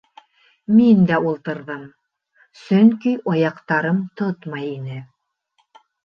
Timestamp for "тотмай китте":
4.23-4.97